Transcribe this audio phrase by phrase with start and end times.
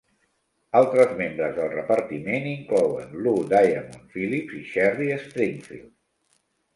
[0.77, 5.93] Altres membres del repartiment inclouen Lou Diamond Phillips i Sherry Stringfield.